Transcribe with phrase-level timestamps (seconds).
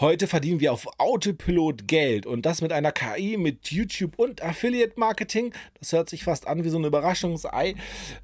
[0.00, 4.92] Heute verdienen wir auf Autopilot Geld und das mit einer KI, mit YouTube und Affiliate
[4.94, 5.52] Marketing.
[5.80, 7.74] Das hört sich fast an wie so ein Überraschungsei.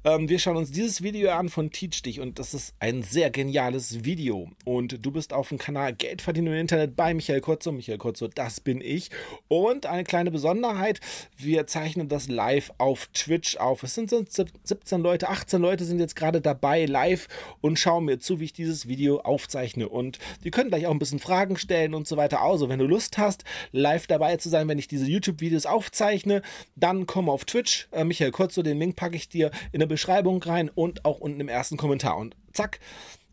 [0.05, 3.29] Ähm, wir schauen uns dieses Video an von Teach Dich und das ist ein sehr
[3.29, 4.49] geniales Video.
[4.63, 7.73] Und du bist auf dem Kanal Geld verdienen im Internet bei Michael Kurzo.
[7.73, 9.09] Michael Kurzo, das bin ich.
[9.49, 11.01] Und eine kleine Besonderheit,
[11.35, 13.83] wir zeichnen das live auf Twitch auf.
[13.83, 17.27] Es sind 17 Leute, 18 Leute sind jetzt gerade dabei live
[17.59, 19.89] und schauen mir zu, wie ich dieses Video aufzeichne.
[19.89, 22.79] Und die können gleich auch ein bisschen Fragen stellen stellen und so weiter Also, wenn
[22.79, 26.41] du Lust hast, live dabei zu sein, wenn ich diese YouTube-Videos aufzeichne,
[26.75, 27.87] dann komm auf Twitch.
[27.91, 31.39] Äh, Michael Kurzo, den Link packe ich dir in der Beschreibung rein und auch unten
[31.39, 32.17] im ersten Kommentar.
[32.17, 32.79] Und zack,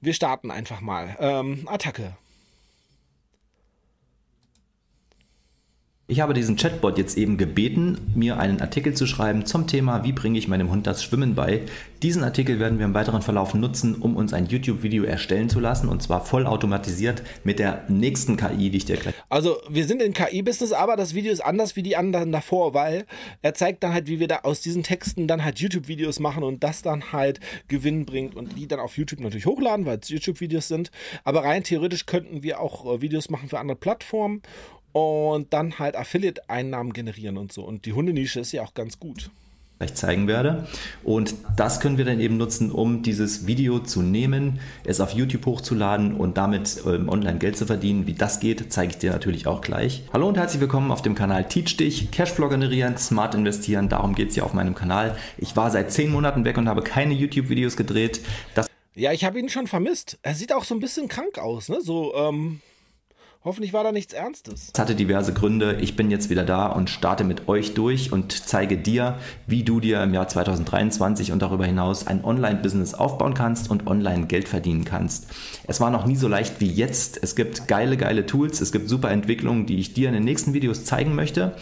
[0.01, 1.17] wir starten einfach mal.
[1.21, 2.17] Ähm, Attacke.
[6.12, 10.12] Ich habe diesen Chatbot jetzt eben gebeten, mir einen Artikel zu schreiben zum Thema, wie
[10.12, 11.62] bringe ich meinem Hund das Schwimmen bei.
[12.03, 15.89] Diesen Artikel werden wir im weiteren Verlauf nutzen, um uns ein YouTube-Video erstellen zu lassen
[15.89, 19.15] und zwar vollautomatisiert mit der nächsten KI, die ich dir gleich.
[19.30, 23.06] Also, wir sind in KI-Business, aber das Video ist anders wie die anderen davor, weil
[23.41, 26.62] er zeigt dann halt, wie wir da aus diesen Texten dann halt YouTube-Videos machen und
[26.62, 30.69] das dann halt Gewinn bringt und die dann auf YouTube natürlich hochladen, weil es YouTube-Videos
[30.69, 30.91] sind.
[31.25, 34.42] Aber rein theoretisch könnten wir auch äh, Videos machen für andere Plattformen
[34.93, 37.62] und dann halt Affiliate-Einnahmen generieren und so.
[37.65, 39.31] Und die Hundenische ist ja auch ganz gut
[39.83, 40.67] gleich zeigen werde.
[41.03, 45.45] Und das können wir dann eben nutzen, um dieses Video zu nehmen, es auf YouTube
[45.45, 48.07] hochzuladen und damit ähm, online Geld zu verdienen.
[48.07, 50.05] Wie das geht, zeige ich dir natürlich auch gleich.
[50.12, 53.89] Hallo und herzlich willkommen auf dem Kanal Teach Dich, Cashflow generieren, smart investieren.
[53.89, 55.17] Darum geht es hier auf meinem Kanal.
[55.37, 58.21] Ich war seit zehn Monaten weg und habe keine YouTube-Videos gedreht.
[58.55, 60.19] Das ja, ich habe ihn schon vermisst.
[60.23, 61.81] Er sieht auch so ein bisschen krank aus, ne?
[61.81, 62.61] So, ähm
[63.45, 64.71] Hoffentlich war da nichts Ernstes.
[64.73, 65.79] Es hatte diverse Gründe.
[65.81, 69.19] Ich bin jetzt wieder da und starte mit euch durch und zeige dir,
[69.49, 74.27] wie du dir im Jahr 2023 und darüber hinaus ein Online-Business aufbauen kannst und online
[74.27, 75.27] Geld verdienen kannst.
[75.65, 77.21] Es war noch nie so leicht wie jetzt.
[77.21, 78.61] Es gibt geile, geile Tools.
[78.61, 81.56] Es gibt super Entwicklungen, die ich dir in den nächsten Videos zeigen möchte.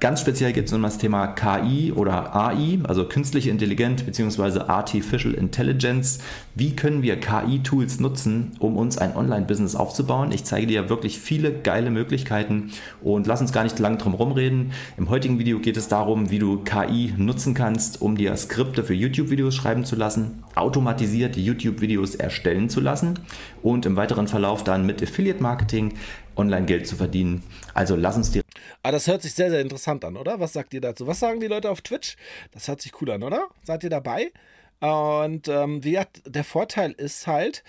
[0.00, 4.60] Ganz speziell geht es um das Thema KI oder AI, also künstliche Intelligenz bzw.
[4.60, 6.20] Artificial Intelligence.
[6.54, 10.32] Wie können wir KI-Tools nutzen, um uns ein Online-Business aufzubauen?
[10.32, 12.70] Ich zeige dir wirklich viele geile Möglichkeiten
[13.02, 14.72] und lass uns gar nicht lang drum rumreden.
[14.96, 18.94] Im heutigen Video geht es darum, wie du KI nutzen kannst, um dir Skripte für
[18.94, 23.18] YouTube-Videos schreiben zu lassen, automatisierte YouTube-Videos erstellen zu lassen
[23.62, 25.92] und im weiteren Verlauf dann mit Affiliate-Marketing
[26.36, 27.42] online Geld zu verdienen.
[27.74, 28.42] Also lass uns dir.
[28.82, 30.40] Ah, das hört sich sehr, sehr interessant an, oder?
[30.40, 31.06] Was sagt ihr dazu?
[31.06, 32.16] Was sagen die Leute auf Twitch?
[32.52, 33.48] Das hört sich cool an, oder?
[33.62, 34.32] Seid ihr dabei?
[34.80, 37.62] Und ähm, wie der Vorteil ist halt,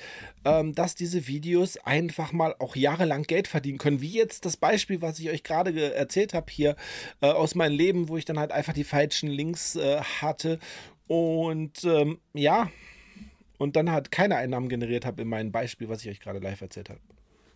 [0.46, 4.00] ähm, dass diese Videos einfach mal auch jahrelang Geld verdienen können.
[4.00, 6.78] Wie jetzt das Beispiel, was ich euch gerade erzählt habe hier
[7.20, 10.60] äh, aus meinem Leben, wo ich dann halt einfach die falschen Links äh, hatte.
[11.08, 12.72] Und ähm, ja,
[13.58, 16.62] und dann halt keine Einnahmen generiert habe in meinem Beispiel, was ich euch gerade live
[16.62, 17.02] erzählt habe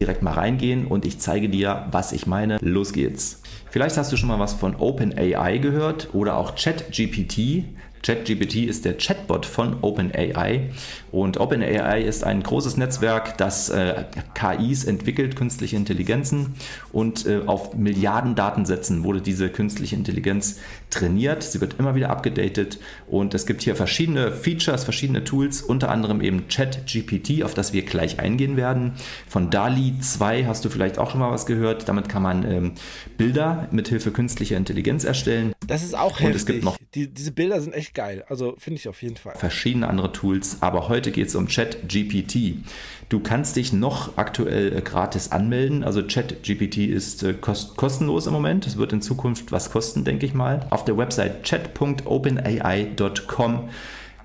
[0.02, 2.58] direkt mal reingehen und ich zeige dir, was ich meine.
[2.62, 3.42] Los geht's.
[3.70, 7.66] Vielleicht hast du schon mal was von OpenAI gehört oder auch ChatGPT.
[8.06, 10.70] ChatGPT ist der Chatbot von OpenAI
[11.12, 14.04] und OpenAI ist ein großes Netzwerk, das äh,
[14.36, 16.54] KIs entwickelt, künstliche Intelligenzen
[16.92, 20.60] und äh, auf Milliarden Datensätzen wurde diese künstliche Intelligenz
[20.92, 21.42] trainiert.
[21.42, 22.78] Sie wird immer wieder abgedatet
[23.08, 27.82] und es gibt hier verschiedene Features, verschiedene Tools, unter anderem eben ChatGPT, auf das wir
[27.86, 28.94] gleich eingehen werden.
[29.28, 31.90] Von DALI 2 hast du vielleicht auch schon mal was gehört.
[31.90, 32.72] Damit kann man ähm,
[33.18, 35.55] Bilder mithilfe künstlicher Intelligenz erstellen.
[35.68, 36.26] Das ist auch heftig.
[36.26, 38.24] Und es gibt noch die, diese Bilder sind echt geil.
[38.30, 39.36] Also finde ich auf jeden Fall.
[39.36, 42.64] Verschiedene andere Tools, aber heute geht es um ChatGPT.
[43.10, 45.84] Du kannst dich noch aktuell äh, gratis anmelden.
[45.84, 48.66] Also ChatGPT ist äh, kost kostenlos im Moment.
[48.66, 50.66] Es wird in Zukunft was kosten, denke ich mal.
[50.70, 53.70] Auf der Website chat.openai.com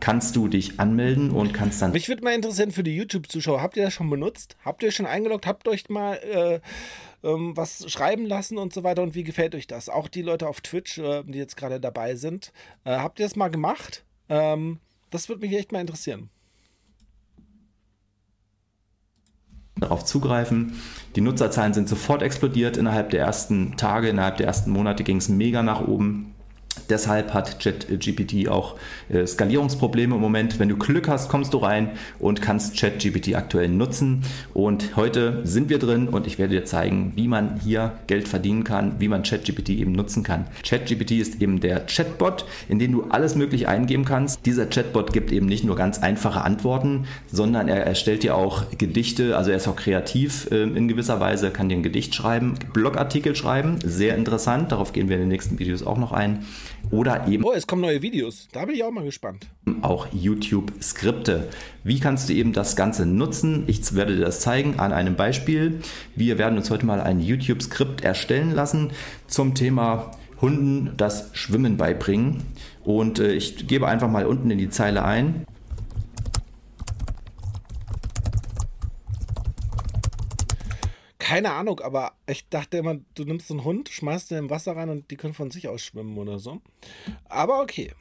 [0.00, 1.92] kannst du dich anmelden und kannst dann.
[1.92, 3.60] Mich würde mal interessieren für die YouTube-Zuschauer.
[3.60, 4.56] Habt ihr das schon benutzt?
[4.64, 5.46] Habt ihr schon eingeloggt?
[5.46, 6.60] Habt ihr euch mal äh,
[7.22, 9.02] ähm, was schreiben lassen und so weiter?
[9.02, 9.88] Und wie gefällt euch das?
[9.88, 12.52] Auch die Leute auf Twitch, äh, die jetzt gerade dabei sind.
[12.84, 14.04] Äh, habt ihr das mal gemacht?
[14.28, 14.78] Ähm,
[15.10, 16.30] das würde mich echt mal interessieren.
[19.80, 20.74] darauf zugreifen.
[21.16, 25.28] Die Nutzerzahlen sind sofort explodiert innerhalb der ersten Tage, innerhalb der ersten Monate ging es
[25.28, 26.34] mega nach oben.
[26.90, 28.76] Deshalb hat ChatGPT auch
[29.08, 30.58] äh, Skalierungsprobleme im Moment.
[30.58, 34.22] Wenn du Glück hast, kommst du rein und kannst ChatGPT aktuell nutzen.
[34.52, 38.64] Und heute sind wir drin und ich werde dir zeigen, wie man hier Geld verdienen
[38.64, 40.46] kann, wie man ChatGPT eben nutzen kann.
[40.64, 44.44] ChatGPT ist eben der Chatbot, in den du alles Mögliche eingeben kannst.
[44.44, 49.36] Dieser Chatbot gibt eben nicht nur ganz einfache Antworten, sondern er erstellt dir auch Gedichte.
[49.36, 53.36] Also er ist auch kreativ äh, in gewisser Weise, kann dir ein Gedicht schreiben, Blogartikel
[53.36, 53.78] schreiben.
[53.84, 54.72] Sehr interessant.
[54.72, 56.44] Darauf gehen wir in den nächsten Videos auch noch ein.
[56.90, 57.44] Oder eben.
[57.44, 58.48] Oh, es kommen neue Videos.
[58.52, 59.46] Da bin ich auch mal gespannt.
[59.82, 61.48] Auch YouTube-Skripte.
[61.84, 63.64] Wie kannst du eben das Ganze nutzen?
[63.66, 65.80] Ich werde dir das zeigen an einem Beispiel.
[66.16, 68.90] Wir werden uns heute mal ein YouTube-Skript erstellen lassen
[69.26, 70.10] zum Thema
[70.40, 72.42] Hunden das Schwimmen beibringen.
[72.84, 75.44] Und äh, ich gebe einfach mal unten in die Zeile ein.
[81.30, 84.88] Keine Ahnung, aber ich dachte immer, du nimmst einen Hund, schmeißt den im Wasser rein
[84.88, 86.60] und die können von sich aus schwimmen oder so.
[87.28, 87.92] Aber okay.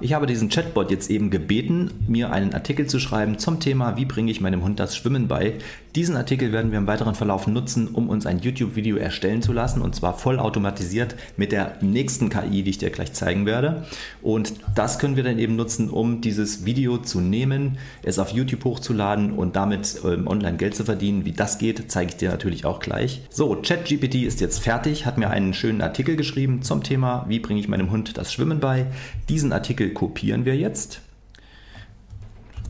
[0.00, 4.06] Ich habe diesen Chatbot jetzt eben gebeten, mir einen Artikel zu schreiben zum Thema, wie
[4.06, 5.58] bringe ich meinem Hund das Schwimmen bei.
[5.94, 9.80] Diesen Artikel werden wir im weiteren Verlauf nutzen, um uns ein YouTube-Video erstellen zu lassen
[9.80, 13.84] und zwar vollautomatisiert mit der nächsten KI, die ich dir gleich zeigen werde.
[14.20, 18.64] Und das können wir dann eben nutzen, um dieses Video zu nehmen, es auf YouTube
[18.64, 21.26] hochzuladen und damit ähm, online Geld zu verdienen.
[21.26, 23.20] Wie das geht, zeige ich dir natürlich auch gleich.
[23.30, 27.60] So, ChatGPT ist jetzt fertig, hat mir einen schönen Artikel geschrieben zum Thema, wie bringe
[27.60, 28.86] ich meinem Hund das Schwimmen bei.
[29.28, 31.02] Diesen Artikel kopieren wir jetzt.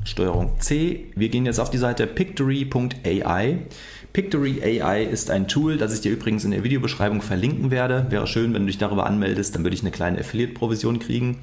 [0.04, 1.06] Steuerung C.
[1.16, 3.58] Wir gehen jetzt auf die Seite pictory.ai.
[4.12, 8.06] Pictory AI ist ein Tool, das ich dir übrigens in der Videobeschreibung verlinken werde.
[8.10, 11.38] Wäre schön, wenn du dich darüber anmeldest, dann würde ich eine kleine Affiliate-Provision kriegen.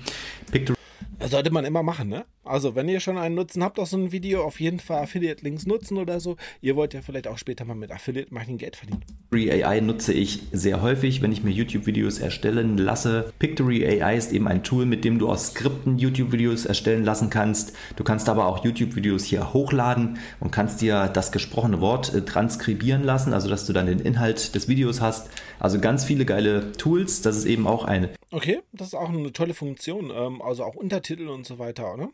[0.51, 0.80] Pictory
[1.27, 2.25] sollte man immer machen, ne?
[2.43, 5.67] Also, wenn ihr schon einen Nutzen habt aus so einem Video, auf jeden Fall Affiliate-Links
[5.67, 6.37] nutzen oder so.
[6.61, 9.03] Ihr wollt ja vielleicht auch später mal mit Affiliate-Marketing Geld verdienen.
[9.29, 13.31] Pictory AI nutze ich sehr häufig, wenn ich mir YouTube-Videos erstellen lasse.
[13.39, 17.73] Pictory AI ist eben ein Tool, mit dem du aus Skripten YouTube-Videos erstellen lassen kannst.
[17.95, 23.03] Du kannst aber auch YouTube-Videos hier hochladen und kannst dir das gesprochene Wort äh, transkribieren
[23.03, 25.29] lassen, also dass du dann den Inhalt des Videos hast.
[25.59, 27.21] Also ganz viele geile Tools.
[27.21, 28.09] Das ist eben auch eine.
[28.31, 30.11] Okay, das ist auch eine tolle Funktion.
[30.13, 32.09] Ähm, also auch Untertitel und so weiter, oder?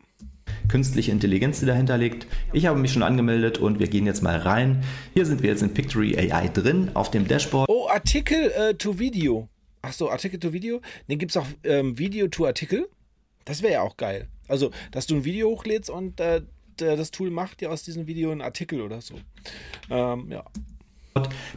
[0.68, 2.26] künstliche Intelligenz, die dahinter liegt.
[2.52, 4.84] Ich habe mich schon angemeldet und wir gehen jetzt mal rein.
[5.14, 7.68] Hier sind wir jetzt in Pictory AI drin auf dem Dashboard.
[7.68, 9.48] Oh, Artikel äh, to Video.
[9.82, 10.80] Achso, Artikel to Video.
[11.08, 12.88] Den gibt es auch ähm, Video to Artikel.
[13.44, 14.28] Das wäre ja auch geil.
[14.46, 16.42] Also, dass du ein Video hochlädst und äh,
[16.76, 19.14] das Tool macht dir aus diesem Video einen Artikel oder so.
[19.90, 20.44] Ähm, ja.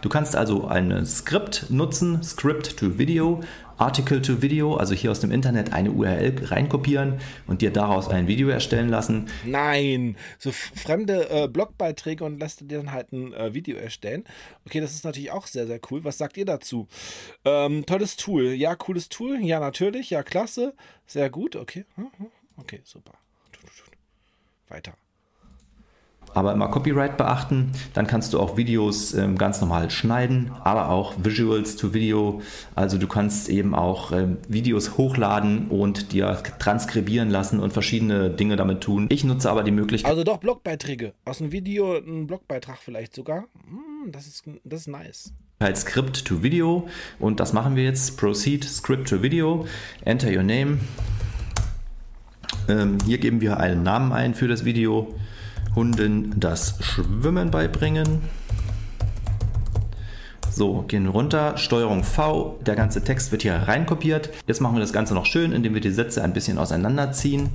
[0.01, 3.41] Du kannst also ein Skript nutzen, Script to Video,
[3.77, 8.27] Article to Video, also hier aus dem Internet eine URL reinkopieren und dir daraus ein
[8.27, 9.27] Video erstellen lassen.
[9.43, 14.23] Nein, so fremde äh, Blogbeiträge und lässt dir dann halt ein äh, Video erstellen.
[14.65, 16.03] Okay, das ist natürlich auch sehr, sehr cool.
[16.03, 16.87] Was sagt ihr dazu?
[17.43, 18.53] Ähm, tolles Tool.
[18.53, 19.39] Ja, cooles Tool.
[19.43, 20.11] Ja, natürlich.
[20.11, 20.73] Ja, klasse.
[21.07, 21.55] Sehr gut.
[21.55, 21.85] Okay.
[21.95, 22.27] Hm, hm.
[22.57, 23.13] Okay, super.
[24.69, 24.93] Weiter
[26.33, 27.71] aber immer Copyright beachten.
[27.93, 32.41] Dann kannst du auch Videos ähm, ganz normal schneiden, aber auch Visuals to Video.
[32.75, 38.55] Also du kannst eben auch ähm, Videos hochladen und dir transkribieren lassen und verschiedene Dinge
[38.55, 39.07] damit tun.
[39.09, 40.09] Ich nutze aber die Möglichkeit.
[40.09, 41.13] Also doch Blogbeiträge.
[41.25, 43.45] Aus einem Video ein Blogbeitrag vielleicht sogar.
[43.67, 45.33] Hm, das, ist, das ist nice.
[45.59, 46.87] Halt Script to Video
[47.19, 48.17] und das machen wir jetzt.
[48.17, 49.65] Proceed Script to Video.
[50.05, 50.79] Enter your name.
[52.67, 55.13] Ähm, hier geben wir einen Namen ein für das Video.
[55.75, 58.21] Hunden das Schwimmen beibringen.
[60.49, 64.31] So, gehen runter, Steuerung V, der ganze Text wird hier reinkopiert.
[64.47, 67.49] Jetzt machen wir das Ganze noch schön, indem wir die Sätze ein bisschen auseinanderziehen.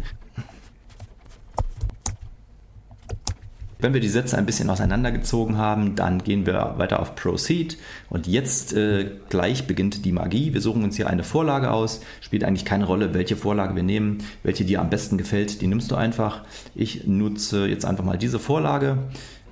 [3.79, 7.77] Wenn wir die Sätze ein bisschen auseinandergezogen haben, dann gehen wir weiter auf Proceed
[8.09, 10.55] und jetzt äh, gleich beginnt die Magie.
[10.55, 12.01] Wir suchen uns hier eine Vorlage aus.
[12.23, 15.91] Spielt eigentlich keine Rolle, welche Vorlage wir nehmen, welche dir am besten gefällt, die nimmst
[15.91, 16.45] du einfach.
[16.75, 18.99] Ich nutze jetzt einfach mal diese Vorlage.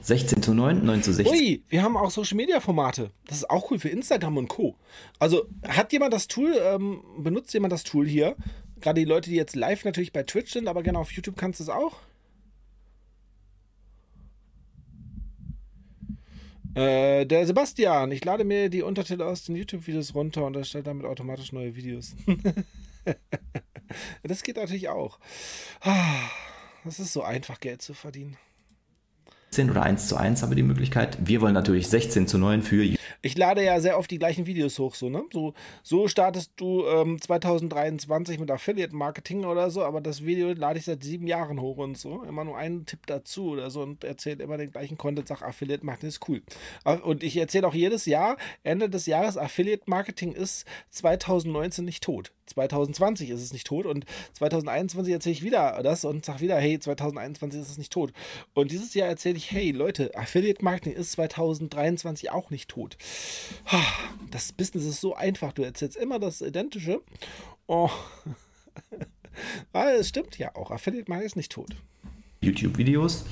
[0.00, 1.34] 16 zu 9, 9 zu 16.
[1.34, 3.10] Ui, wir haben auch Social Media Formate.
[3.26, 4.76] Das ist auch cool für Instagram und Co.
[5.18, 8.36] Also hat jemand das Tool, ähm, benutzt jemand das Tool hier?
[8.80, 11.60] Gerade die Leute, die jetzt live natürlich bei Twitch sind, aber gerne auf YouTube kannst
[11.60, 11.96] du es auch.
[16.74, 21.06] Äh, der Sebastian, ich lade mir die Untertitel aus den YouTube-Videos runter und erstelle damit
[21.06, 22.16] automatisch neue Videos.
[24.22, 25.20] das geht natürlich auch.
[25.80, 26.28] Ah,
[26.84, 28.36] das ist so einfach, Geld zu verdienen.
[29.54, 31.16] 16 oder 1 zu 1 haben wir die Möglichkeit.
[31.20, 32.82] Wir wollen natürlich 16 zu 9 für.
[33.22, 35.22] Ich lade ja sehr oft die gleichen Videos hoch, so, ne?
[35.32, 40.80] So, so startest du ähm, 2023 mit Affiliate Marketing oder so, aber das Video lade
[40.80, 42.24] ich seit sieben Jahren hoch und so.
[42.24, 45.86] Immer nur einen Tipp dazu oder so und erzähle immer den gleichen Content, sag Affiliate
[45.86, 46.42] Marketing ist cool.
[47.04, 52.32] Und ich erzähle auch jedes Jahr, Ende des Jahres, Affiliate Marketing ist 2019 nicht tot.
[52.46, 56.78] 2020 ist es nicht tot und 2021 erzähle ich wieder das und sage wieder, hey,
[56.78, 58.12] 2021 ist es nicht tot.
[58.54, 62.96] Und dieses Jahr erzähle ich, hey Leute, Affiliate Marketing ist 2023 auch nicht tot.
[64.30, 67.00] Das Business ist so einfach, du erzählst immer das Identische.
[67.66, 67.90] Oh.
[69.72, 71.70] Weil es stimmt ja auch, Affiliate Marketing ist nicht tot.
[72.40, 73.24] YouTube-Videos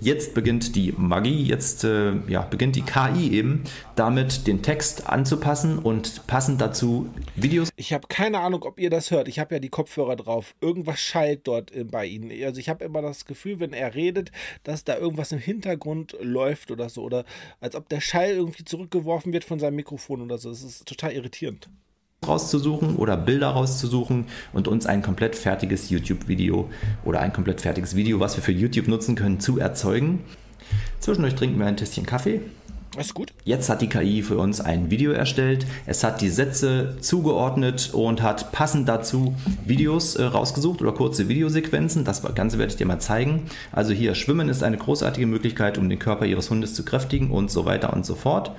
[0.00, 3.64] Jetzt beginnt die Magie, jetzt äh, ja, beginnt die KI eben
[3.96, 7.70] damit, den Text anzupassen und passend dazu Videos.
[7.74, 9.26] Ich habe keine Ahnung, ob ihr das hört.
[9.26, 10.54] Ich habe ja die Kopfhörer drauf.
[10.60, 12.30] Irgendwas schallt dort bei Ihnen.
[12.44, 14.30] Also ich habe immer das Gefühl, wenn er redet,
[14.62, 17.02] dass da irgendwas im Hintergrund läuft oder so.
[17.02, 17.24] Oder
[17.60, 20.48] als ob der Schall irgendwie zurückgeworfen wird von seinem Mikrofon oder so.
[20.50, 21.68] Das ist total irritierend
[22.28, 26.68] rauszusuchen oder Bilder rauszusuchen und uns ein komplett fertiges YouTube-Video
[27.04, 30.20] oder ein komplett fertiges Video, was wir für YouTube nutzen können, zu erzeugen.
[31.00, 32.40] Zwischendurch trinken wir ein Tässchen Kaffee.
[32.96, 33.32] Ist gut.
[33.44, 35.66] Jetzt hat die KI für uns ein Video erstellt.
[35.86, 42.04] Es hat die Sätze zugeordnet und hat passend dazu Videos äh, rausgesucht oder kurze Videosequenzen.
[42.04, 43.42] Das Ganze werde ich dir mal zeigen.
[43.72, 47.50] Also hier, Schwimmen ist eine großartige Möglichkeit, um den Körper Ihres Hundes zu kräftigen und
[47.50, 48.52] so weiter und so fort.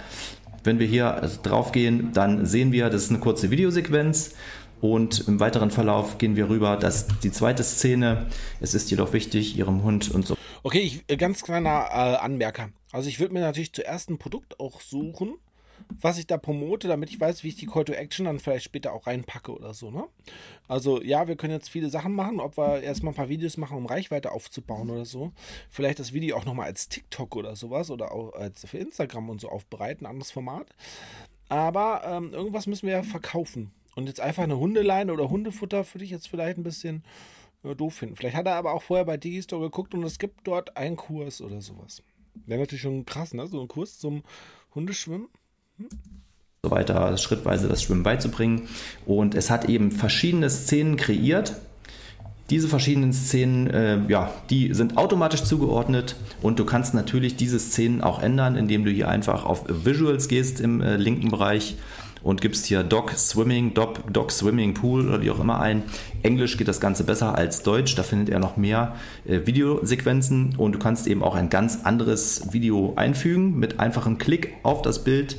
[0.64, 4.36] Wenn wir hier drauf gehen, dann sehen wir, das ist eine kurze Videosequenz.
[4.82, 8.28] Und im weiteren Verlauf gehen wir rüber, dass die zweite Szene,
[8.62, 10.38] es ist jedoch wichtig, ihrem Hund und so.
[10.64, 12.70] Okay, ich, äh, ganz kleiner äh, Anmerker.
[12.92, 15.36] Also ich würde mir natürlich zuerst ein Produkt auch suchen,
[16.02, 18.66] was ich da promote, damit ich weiß, wie ich die Call to Action dann vielleicht
[18.66, 19.92] später auch reinpacke oder so.
[19.92, 20.06] Ne?
[20.68, 23.78] Also ja, wir können jetzt viele Sachen machen, ob wir erstmal ein paar Videos machen,
[23.78, 25.32] um Reichweite aufzubauen oder so.
[25.70, 29.42] Vielleicht das Video auch nochmal als TikTok oder sowas oder auch als für Instagram und
[29.42, 30.68] so aufbereiten, anderes Format.
[31.50, 33.72] Aber ähm, irgendwas müssen wir ja verkaufen.
[33.96, 37.04] Und jetzt einfach eine Hundeleine oder Hundefutter würde ich jetzt vielleicht ein bisschen
[37.64, 38.16] äh, doof finden.
[38.16, 41.42] Vielleicht hat er aber auch vorher bei Digistore geguckt und es gibt dort einen Kurs
[41.42, 42.04] oder sowas.
[42.46, 43.48] Wäre natürlich schon krass, ne?
[43.48, 44.24] So ein Kurs zum
[44.74, 45.28] Hundeschwimmen
[46.64, 48.68] so weiter schrittweise das Schwimmen beizubringen.
[49.06, 51.56] Und es hat eben verschiedene Szenen kreiert.
[52.50, 58.02] Diese verschiedenen Szenen, äh, ja, die sind automatisch zugeordnet und du kannst natürlich diese Szenen
[58.02, 61.78] auch ändern, indem du hier einfach auf Visuals gehst im äh, linken Bereich
[62.24, 65.84] und gibst hier Dog Swimming, Dog, Dog Swimming Pool oder wie auch immer ein.
[66.24, 68.96] Englisch geht das Ganze besser als Deutsch, da findet er noch mehr
[69.26, 74.56] äh, Videosequenzen und du kannst eben auch ein ganz anderes Video einfügen mit einfachem Klick
[74.64, 75.38] auf das Bild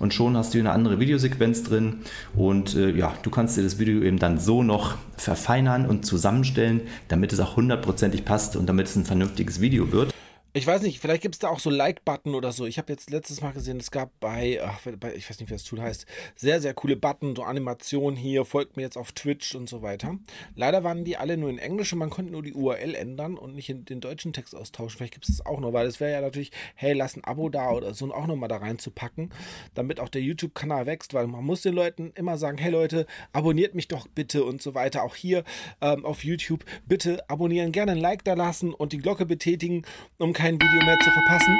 [0.00, 2.00] und schon hast du eine andere Videosequenz drin
[2.34, 6.80] und äh, ja, du kannst dir das Video eben dann so noch verfeinern und zusammenstellen,
[7.06, 10.12] damit es auch hundertprozentig passt und damit es ein vernünftiges Video wird.
[10.52, 12.66] Ich weiß nicht, vielleicht gibt es da auch so Like-Button oder so.
[12.66, 15.54] Ich habe jetzt letztes Mal gesehen, es gab bei, ach, bei, ich weiß nicht, wie
[15.54, 19.54] das Tool heißt, sehr, sehr coole Button, so Animationen hier, folgt mir jetzt auf Twitch
[19.54, 20.18] und so weiter.
[20.56, 23.54] Leider waren die alle nur in Englisch und man konnte nur die URL ändern und
[23.54, 24.98] nicht in den deutschen Text austauschen.
[24.98, 27.48] Vielleicht gibt es das auch noch, weil es wäre ja natürlich, hey, lass ein Abo
[27.48, 29.30] da oder so und auch nochmal da reinzupacken,
[29.74, 33.76] damit auch der YouTube-Kanal wächst, weil man muss den Leuten immer sagen, hey Leute, abonniert
[33.76, 35.04] mich doch bitte und so weiter.
[35.04, 35.44] Auch hier
[35.80, 39.84] ähm, auf YouTube, bitte abonnieren, gerne ein Like da lassen und die Glocke betätigen,
[40.18, 41.58] um kein Video mehr zu verpassen.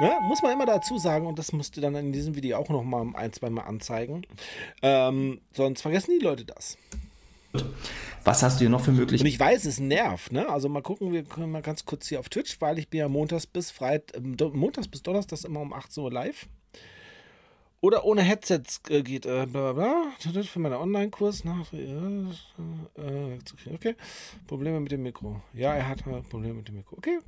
[0.00, 0.18] Ne?
[0.22, 2.82] Muss man immer dazu sagen, und das musst du dann in diesem Video auch noch
[2.82, 4.22] mal ein, zwei Mal anzeigen.
[4.82, 6.76] Ähm, sonst vergessen die Leute das.
[8.24, 9.22] Was hast du hier noch für Möglichkeiten?
[9.22, 10.48] Und ich weiß, es nervt, ne?
[10.48, 13.08] Also mal gucken, wir können mal ganz kurz hier auf Twitch, weil ich bin ja
[13.08, 16.48] montags bis Freitag, äh, montags bis Donnerstags immer um 18 Uhr live.
[17.82, 19.24] Oder ohne Headsets äh, geht.
[19.24, 20.42] Äh, bla bla bla.
[20.42, 21.72] Für meinen Online-Kurs nach.
[21.72, 23.38] Äh,
[23.72, 23.96] okay.
[24.46, 25.40] Probleme mit dem Mikro.
[25.54, 26.98] Ja, er hat äh, Probleme mit dem Mikro.
[26.98, 27.18] Okay,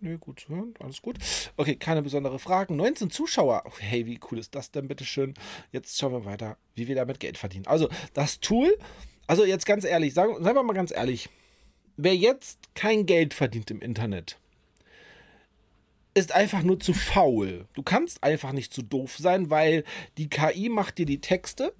[0.00, 0.46] nee, gut.
[0.78, 1.18] Alles gut.
[1.56, 2.76] Okay, keine besonderen Fragen.
[2.76, 3.64] 19 Zuschauer.
[3.80, 5.34] Hey, wie cool ist das denn, bitteschön?
[5.72, 7.66] Jetzt schauen wir weiter, wie wir damit Geld verdienen.
[7.66, 8.78] Also, das Tool.
[9.26, 11.28] Also, jetzt ganz ehrlich, sagen, sagen wir mal ganz ehrlich.
[11.96, 14.38] Wer jetzt kein Geld verdient im Internet,
[16.16, 17.66] ist einfach nur zu faul.
[17.74, 19.84] Du kannst einfach nicht zu doof sein, weil
[20.16, 21.74] die KI macht dir die Texte.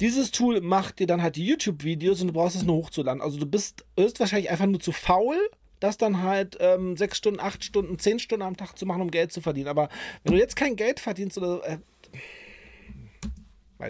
[0.00, 3.20] Dieses Tool macht dir dann halt die YouTube-Videos und du brauchst es nur hochzuladen.
[3.20, 5.36] Also du bist, bist wahrscheinlich einfach nur zu faul,
[5.78, 9.10] das dann halt ähm, sechs Stunden, acht Stunden, zehn Stunden am Tag zu machen, um
[9.10, 9.68] Geld zu verdienen.
[9.68, 9.90] Aber
[10.24, 11.78] wenn du jetzt kein Geld verdienst oder äh,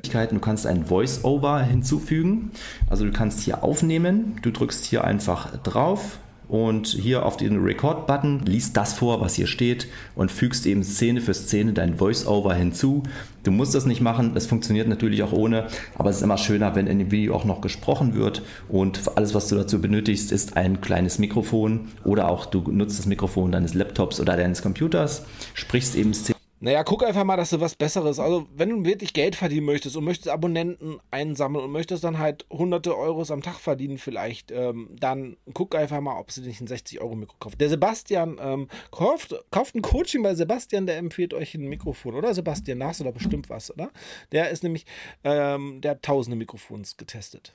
[0.02, 2.50] Du kannst ein Voice-Over hinzufügen.
[2.88, 6.18] Also du kannst hier aufnehmen, du drückst hier einfach drauf,
[6.52, 11.22] und hier auf den Record-Button liest das vor, was hier steht und fügst eben Szene
[11.22, 13.04] für Szene dein Voice-Over hinzu.
[13.42, 16.74] Du musst das nicht machen, das funktioniert natürlich auch ohne, aber es ist immer schöner,
[16.74, 20.58] wenn in dem Video auch noch gesprochen wird und alles, was du dazu benötigst, ist
[20.58, 25.96] ein kleines Mikrofon oder auch du nutzt das Mikrofon deines Laptops oder deines Computers, sprichst
[25.96, 28.20] eben Szene naja, guck einfach mal, dass du was Besseres.
[28.20, 32.46] Also, wenn du wirklich Geld verdienen möchtest und möchtest Abonnenten einsammeln und möchtest dann halt
[32.50, 36.68] hunderte Euros am Tag verdienen, vielleicht, ähm, dann guck einfach mal, ob sie nicht ein
[36.68, 37.60] 60-Euro-Mikro kauft.
[37.60, 42.32] Der Sebastian ähm, kauft, kauft ein Coaching bei Sebastian, der empfiehlt euch ein Mikrofon, oder?
[42.32, 43.90] Sebastian, da hast du da bestimmt was, oder?
[44.30, 44.86] Der ist nämlich,
[45.24, 47.54] ähm, der hat tausende Mikrofons getestet.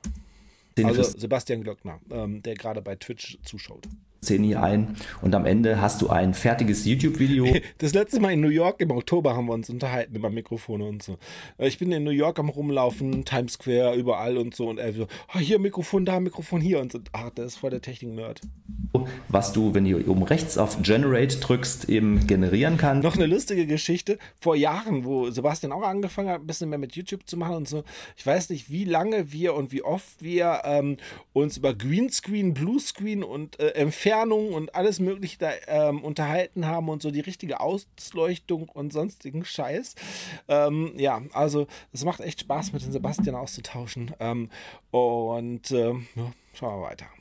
[0.83, 3.87] Also Sebastian Glöckner, ähm, der gerade bei Twitch zuschaut.
[4.23, 7.47] Szene hier ein und am Ende hast du ein fertiges YouTube-Video.
[7.79, 11.03] Das letzte Mal in New York im Oktober haben wir uns unterhalten über Mikrofone und
[11.03, 11.17] so.
[11.57, 14.93] Äh, ich bin in New York am rumlaufen, Times Square, überall und so und er
[14.93, 16.99] so, oh, hier Mikrofon da, Mikrofon hier und so.
[17.11, 18.41] Ach, der ist voll der Technik-Nerd.
[19.29, 23.03] Was du, wenn du oben rechts auf Generate drückst, eben generieren kannst.
[23.03, 26.95] Noch eine lustige Geschichte vor Jahren, wo Sebastian auch angefangen hat, ein bisschen mehr mit
[26.95, 27.83] YouTube zu machen und so.
[28.15, 30.97] Ich weiß nicht, wie lange wir und wie oft wir ähm,
[31.33, 33.73] uns über Greenscreen, Bluescreen und äh,
[34.07, 39.43] Entfernung und alles Mögliche da ähm, unterhalten haben und so die richtige Ausleuchtung und sonstigen
[39.43, 39.95] Scheiß.
[40.47, 44.13] Ähm, ja, also es macht echt Spaß, mit dem Sebastian auszutauschen.
[44.21, 44.49] Ähm,
[44.91, 47.16] und äh, ja, schauen wir weiter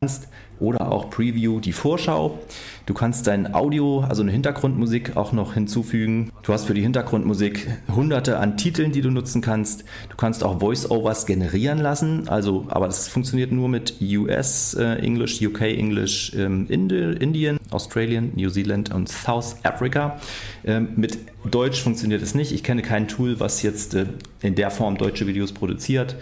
[0.00, 0.28] kannst
[0.60, 2.38] oder auch Preview die Vorschau.
[2.86, 6.30] Du kannst dein Audio, also eine Hintergrundmusik auch noch hinzufügen.
[6.42, 9.84] Du hast für die Hintergrundmusik hunderte an Titeln, die du nutzen kannst.
[10.08, 15.42] Du kannst auch Voice-Overs generieren lassen, also, aber das funktioniert nur mit US äh, English,
[15.42, 20.18] UK English, ähm, Indi Indien, Australien, New Zealand und South Africa.
[20.64, 22.52] Ähm, mit Deutsch funktioniert es nicht.
[22.52, 24.06] Ich kenne kein Tool, was jetzt äh,
[24.42, 26.16] in der Form deutsche Videos produziert.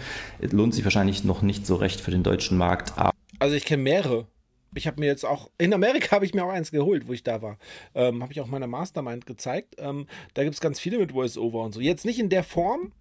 [0.51, 2.93] Lohnt sich wahrscheinlich noch nicht so recht für den deutschen Markt.
[2.97, 4.27] Aber also ich kenne mehrere.
[4.75, 7.23] Ich habe mir jetzt auch, in Amerika habe ich mir auch eins geholt, wo ich
[7.23, 7.57] da war.
[7.95, 9.75] Ähm, habe ich auch meiner Mastermind gezeigt.
[9.77, 11.79] Ähm, da gibt es ganz viele mit Voice-Over und so.
[11.79, 12.91] Jetzt nicht in der Form,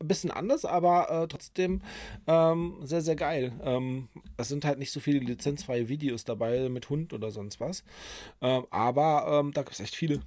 [0.00, 1.80] ein bisschen anders, aber äh, trotzdem
[2.26, 3.52] ähm, sehr, sehr geil.
[3.64, 7.82] Ähm, es sind halt nicht so viele lizenzfreie Videos dabei mit Hund oder sonst was.
[8.42, 10.20] Ähm, aber ähm, da gibt es echt viele.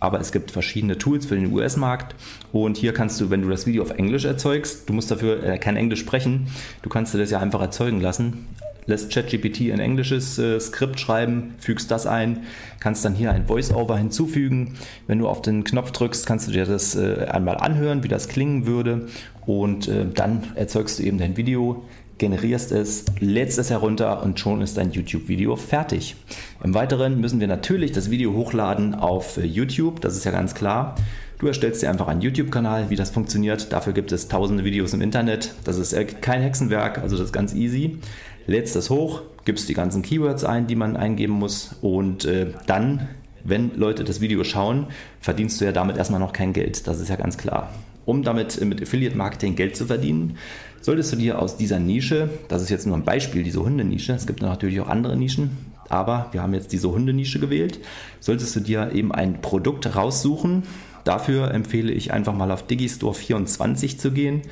[0.00, 2.14] Aber es gibt verschiedene Tools für den US-Markt
[2.52, 5.58] und hier kannst du, wenn du das Video auf Englisch erzeugst, du musst dafür äh,
[5.58, 6.46] kein Englisch sprechen,
[6.82, 8.46] du kannst dir das ja einfach erzeugen lassen
[8.88, 12.44] lässt ChatGPT ein englisches äh, Skript schreiben, fügst das ein,
[12.80, 14.74] kannst dann hier ein Voice-Over hinzufügen.
[15.06, 18.28] Wenn du auf den Knopf drückst, kannst du dir das äh, einmal anhören, wie das
[18.28, 19.06] klingen würde
[19.46, 21.84] und äh, dann erzeugst du eben dein Video,
[22.16, 26.16] generierst es, lädst es herunter und schon ist dein YouTube-Video fertig.
[26.64, 30.54] Im Weiteren müssen wir natürlich das Video hochladen auf äh, YouTube, das ist ja ganz
[30.54, 30.96] klar.
[31.38, 33.72] Du erstellst dir einfach einen YouTube-Kanal, wie das funktioniert.
[33.72, 35.54] Dafür gibt es tausende Videos im Internet.
[35.62, 38.00] Das ist kein Hexenwerk, also das ist ganz easy
[38.48, 43.08] lädst das hoch, gibst die ganzen Keywords ein, die man eingeben muss und äh, dann,
[43.44, 44.86] wenn Leute das Video schauen,
[45.20, 46.88] verdienst du ja damit erstmal noch kein Geld.
[46.88, 47.72] Das ist ja ganz klar.
[48.04, 50.38] Um damit mit Affiliate Marketing Geld zu verdienen,
[50.80, 54.26] solltest du dir aus dieser Nische, das ist jetzt nur ein Beispiel, diese Hundenische, es
[54.26, 55.50] gibt natürlich auch andere Nischen,
[55.90, 57.80] aber wir haben jetzt diese Hundenische gewählt,
[58.20, 60.62] solltest du dir eben ein Produkt raussuchen.
[61.08, 64.42] Dafür empfehle ich einfach mal auf Digistore 24 zu gehen.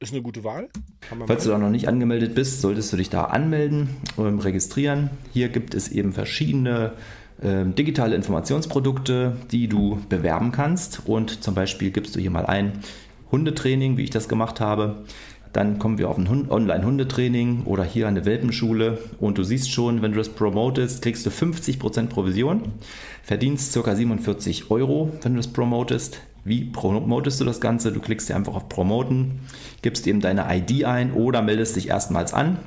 [0.00, 0.68] Ist eine gute Wahl.
[1.26, 5.10] Falls du da noch nicht angemeldet bist, solltest du dich da anmelden und registrieren.
[5.34, 6.94] Hier gibt es eben verschiedene
[7.42, 11.02] äh, digitale Informationsprodukte, die du bewerben kannst.
[11.04, 12.80] Und zum Beispiel gibst du hier mal ein
[13.30, 15.04] Hundetraining, wie ich das gemacht habe.
[15.56, 18.98] Dann kommen wir auf ein Online-Hundetraining oder hier eine Welpenschule.
[19.18, 22.74] Und du siehst schon, wenn du das promotest, kriegst du 50% Provision,
[23.22, 23.94] verdienst ca.
[23.94, 26.20] 47 Euro, wenn du das promotest.
[26.44, 27.90] Wie promotest du das Ganze?
[27.90, 29.40] Du klickst dir einfach auf Promoten,
[29.80, 32.58] gibst eben deine ID ein oder meldest dich erstmals an.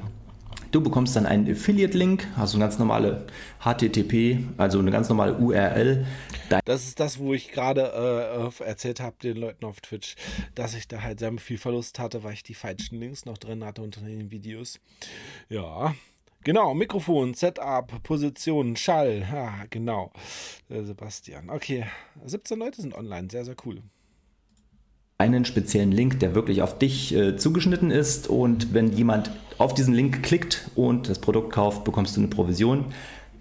[0.72, 3.26] Du bekommst dann einen Affiliate-Link, also eine ganz normale
[3.60, 6.06] HTTP, also eine ganz normale URL.
[6.66, 10.16] Das ist das, wo ich gerade äh, erzählt habe den Leuten auf Twitch,
[10.54, 13.66] dass ich da halt sehr viel Verlust hatte, weil ich die falschen Links noch drin
[13.66, 14.80] hatte unter den Videos.
[15.50, 15.96] Ja,
[16.46, 19.28] Genau, Mikrofon, Setup, Position, Schall.
[19.30, 20.14] Ja, genau.
[20.70, 21.50] Der Sebastian.
[21.50, 21.86] Okay,
[22.24, 23.28] 17 Leute sind online.
[23.30, 23.82] Sehr, sehr cool.
[25.20, 28.28] Einen speziellen Link, der wirklich auf dich äh, zugeschnitten ist.
[28.30, 32.86] Und wenn jemand auf diesen Link klickt und das Produkt kauft, bekommst du eine Provision.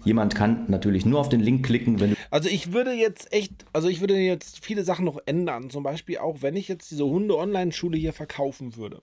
[0.05, 2.15] Jemand kann natürlich nur auf den Link klicken, wenn du.
[2.31, 5.69] Also ich würde jetzt echt, also ich würde jetzt viele Sachen noch ändern.
[5.69, 9.01] Zum Beispiel auch, wenn ich jetzt diese Hunde-Online-Schule hier verkaufen würde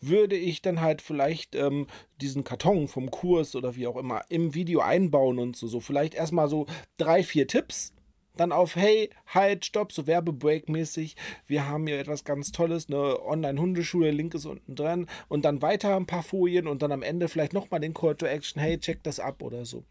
[0.00, 1.86] würde ich dann halt vielleicht ähm,
[2.20, 5.66] diesen Karton vom Kurs oder wie auch immer im Video einbauen und so.
[5.66, 7.92] So vielleicht erstmal so drei, vier Tipps
[8.36, 11.16] dann auf, hey, halt, stopp, so Werbebreak-mäßig.
[11.46, 15.06] Wir haben hier etwas ganz Tolles, eine Online-Hundeschule, Link ist unten dran.
[15.28, 18.26] Und dann weiter ein paar Folien und dann am Ende vielleicht nochmal den Call to
[18.26, 19.84] Action, hey, check das ab oder so.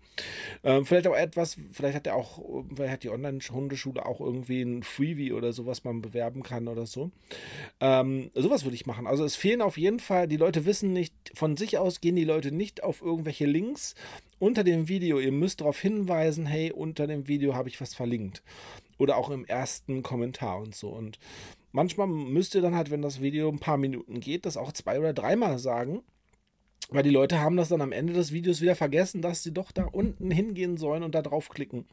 [0.64, 2.40] Ähm, vielleicht auch etwas, vielleicht hat er auch,
[2.76, 6.86] vielleicht hat die Online-Hundeschule auch irgendwie ein Freebie oder so, was man bewerben kann oder
[6.86, 7.12] so.
[7.80, 9.08] Ähm, sowas würde ich machen.
[9.08, 12.24] Also es fehlen auf jeden Fall, die Leute wissen nicht, von sich aus gehen die
[12.24, 13.96] Leute nicht auf irgendwelche Links
[14.42, 15.20] unter dem Video.
[15.20, 18.42] Ihr müsst darauf hinweisen, hey, unter dem Video habe ich was verlinkt.
[18.98, 20.90] Oder auch im ersten Kommentar und so.
[20.90, 21.20] Und
[21.72, 25.00] manchmal müsst ihr dann halt, wenn das Video ein paar Minuten geht, das auch zwei
[25.00, 26.02] oder dreimal sagen.
[26.90, 29.72] Weil die Leute haben das dann am Ende des Videos wieder vergessen, dass sie doch
[29.72, 31.86] da unten hingehen sollen und da draufklicken.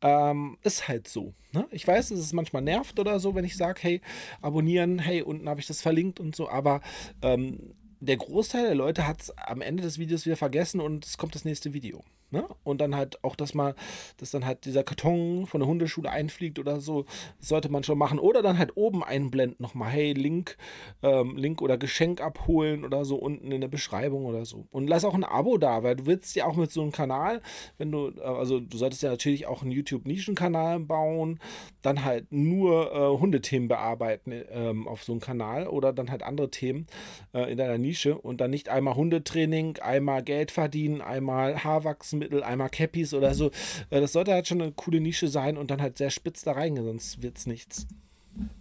[0.00, 1.34] Ähm, ist halt so.
[1.52, 1.66] Ne?
[1.72, 4.00] Ich weiß, dass es manchmal nervt oder so, wenn ich sage, hey,
[4.40, 6.82] abonnieren, hey, unten habe ich das verlinkt und so, aber
[7.22, 11.18] ähm, der Großteil der Leute hat es am Ende des Videos wieder vergessen und es
[11.18, 12.04] kommt das nächste Video.
[12.30, 12.46] Ne?
[12.62, 13.74] Und dann halt auch, dass mal,
[14.18, 17.04] dass dann halt dieser Karton von der Hundeschule einfliegt oder so,
[17.38, 18.18] das sollte man schon machen.
[18.18, 20.58] Oder dann halt oben einblenden nochmal, hey, Link,
[21.02, 24.66] ähm, Link oder Geschenk abholen oder so unten in der Beschreibung oder so.
[24.70, 27.40] Und lass auch ein Abo da, weil du willst ja auch mit so einem Kanal,
[27.78, 31.38] wenn du, äh, also du solltest ja natürlich auch einen YouTube-Nischenkanal bauen,
[31.80, 36.50] dann halt nur äh, Hundethemen bearbeiten ähm, auf so einem Kanal oder dann halt andere
[36.50, 36.86] Themen
[37.32, 42.42] äh, in deiner Nische und dann nicht einmal Hundetraining, einmal Geld verdienen, einmal Haarwachsen Lebensmittel,
[42.42, 43.50] einmal Cappies oder so.
[43.90, 46.52] Äh, das sollte halt schon eine coole Nische sein und dann halt sehr spitz da
[46.52, 47.86] reingehen, sonst wird es nichts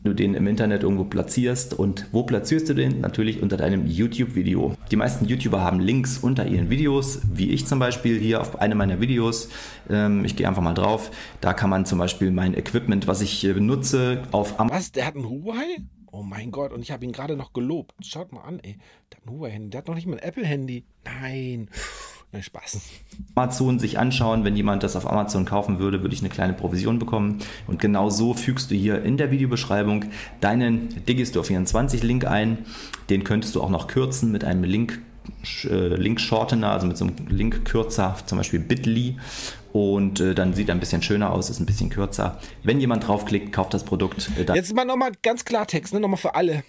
[0.04, 1.74] du den im Internet irgendwo platzierst.
[1.74, 3.02] Und wo platzierst du den?
[3.02, 4.76] Natürlich unter deinem YouTube-Video.
[4.90, 8.78] Die meisten YouTuber haben Links unter ihren Videos, wie ich zum Beispiel hier auf einem
[8.78, 9.50] meiner Videos.
[9.90, 11.12] Ähm, ich gehe einfach mal drauf.
[11.42, 14.78] Da kann man zum Beispiel mein Equipment, was ich benutze, auf Amazon.
[14.80, 14.92] Was?
[14.94, 15.84] Der hat ein Huawei?
[16.12, 17.94] Oh mein Gott, und ich habe ihn gerade noch gelobt.
[18.02, 18.78] Schaut mal an, ey.
[19.12, 19.70] Der hat ein Huawei-Handy.
[19.70, 20.86] Der hat noch nicht mal ein Apple-Handy.
[21.04, 21.70] Nein.
[22.32, 22.82] Nein, Spaß.
[23.36, 27.00] Amazon sich anschauen, wenn jemand das auf Amazon kaufen würde, würde ich eine kleine Provision
[27.00, 27.40] bekommen.
[27.68, 30.06] Und genau so fügst du hier in der Videobeschreibung
[30.42, 32.66] deinen Digistore24-Link ein.
[33.10, 35.00] Den könntest du auch noch kürzen mit einem Link
[35.66, 39.18] äh, Link-Shortener, also mit so einem Link-Kürzer, zum Beispiel Bitly.
[39.74, 42.40] Und äh, dann sieht er ein bisschen schöner aus, ist ein bisschen kürzer.
[42.64, 44.30] Wenn jemand draufklickt, kauft das Produkt.
[44.38, 46.00] Äh, Jetzt mal nochmal ganz Klartext, ne?
[46.00, 46.64] nochmal für alle.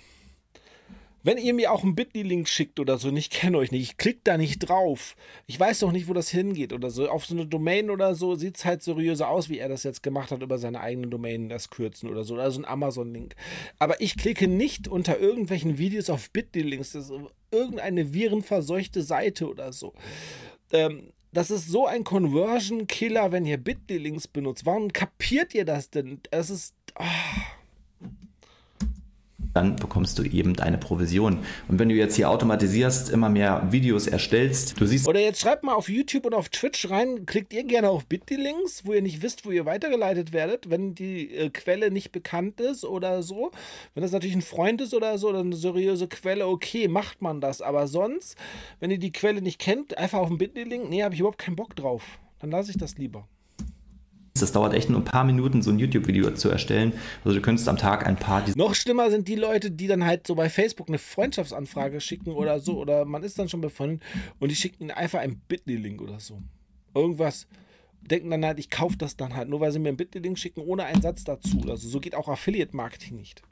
[1.29, 3.97] Wenn ihr mir auch einen Bitly-Link schickt oder so und ich kenne euch nicht, ich
[3.99, 5.14] klicke da nicht drauf.
[5.47, 7.07] Ich weiß doch nicht, wo das hingeht oder so.
[7.07, 10.03] Auf so eine Domain oder so sieht es halt seriöser aus, wie er das jetzt
[10.03, 12.33] gemacht hat, über seine eigene Domain das kürzen oder so.
[12.33, 13.35] Oder so ein Amazon-Link.
[13.79, 16.93] Aber ich klicke nicht unter irgendwelchen Videos auf Bitly-Links.
[16.93, 19.93] Das ist irgendeine virenverseuchte Seite oder so.
[20.73, 24.64] Ähm, das ist so ein Conversion-Killer, wenn ihr Bitly-Links benutzt.
[24.64, 26.21] Warum kapiert ihr das denn?
[26.31, 26.75] Das ist.
[26.99, 27.05] Oh
[29.59, 31.40] dann bekommst du eben deine Provision.
[31.66, 35.09] Und wenn du jetzt hier automatisierst, immer mehr Videos erstellst, du siehst.
[35.09, 38.87] Oder jetzt schreibt mal auf YouTube und auf Twitch rein, klickt ihr gerne auf Bitly-Links,
[38.87, 42.85] wo ihr nicht wisst, wo ihr weitergeleitet werdet, wenn die äh, Quelle nicht bekannt ist
[42.85, 43.51] oder so.
[43.94, 47.40] Wenn das natürlich ein Freund ist oder so, oder eine seriöse Quelle, okay, macht man
[47.40, 47.61] das.
[47.61, 48.37] Aber sonst,
[48.79, 51.57] wenn ihr die Quelle nicht kennt, einfach auf den Bitly-Link, nee, habe ich überhaupt keinen
[51.57, 52.21] Bock drauf.
[52.38, 53.27] Dann lasse ich das lieber.
[54.38, 56.92] Das dauert echt nur ein paar Minuten, so ein YouTube-Video zu erstellen.
[57.24, 58.44] Also du könntest am Tag ein paar.
[58.55, 62.61] Noch schlimmer sind die Leute, die dann halt so bei Facebook eine Freundschaftsanfrage schicken oder
[62.61, 62.79] so.
[62.79, 64.03] Oder man ist dann schon befreundet
[64.38, 66.42] und die schicken einfach einen Bitly-Link oder so.
[66.94, 67.46] Irgendwas.
[68.01, 70.61] Denken dann halt, ich kaufe das dann halt, nur weil sie mir einen Bitly-Link schicken,
[70.61, 71.61] ohne einen Satz dazu.
[71.68, 73.42] Also so geht auch Affiliate-Marketing nicht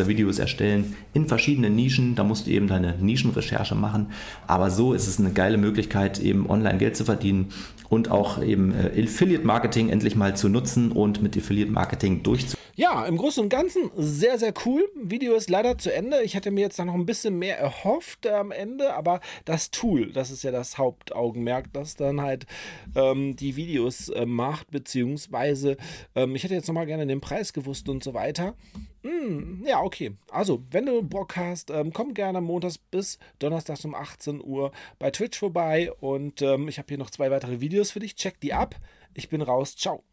[0.00, 2.14] dieser Videos erstellen in verschiedenen Nischen.
[2.14, 4.12] Da musst du eben deine Nischenrecherche machen.
[4.46, 7.52] Aber so ist es eine geile Möglichkeit, eben online Geld zu verdienen
[7.90, 12.60] und auch eben äh, Affiliate Marketing endlich mal zu nutzen und mit Affiliate Marketing durchzuführen.
[12.76, 14.88] Ja, im Großen und Ganzen sehr, sehr cool.
[14.94, 16.22] Video ist leider zu Ende.
[16.22, 20.12] Ich hätte mir jetzt noch ein bisschen mehr erhofft äh, am Ende, aber das Tool,
[20.12, 22.46] das ist ja das Hauptaugenmerk, das dann halt
[22.94, 25.76] ähm, die Videos äh, macht, beziehungsweise
[26.14, 28.54] ähm, ich hätte jetzt nochmal gerne den Preis gewusst und so weiter.
[29.02, 30.12] Hm, ja, okay.
[30.30, 35.10] Also, wenn du Bock hast, ähm, komm gerne montags bis donnerstags um 18 Uhr bei
[35.10, 38.14] Twitch vorbei und ähm, ich habe hier noch zwei weitere Videos für dich.
[38.16, 38.76] Check die ab.
[39.14, 39.74] Ich bin raus.
[39.76, 40.04] Ciao.